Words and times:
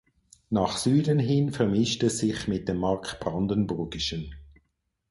Nach 0.49 0.77
Süden 0.77 1.19
hin 1.19 1.51
vermischt 1.51 2.01
es 2.01 2.17
sich 2.17 2.47
mit 2.47 2.67
dem 2.67 2.77
Mark-Brandenburgischen. 2.79 4.33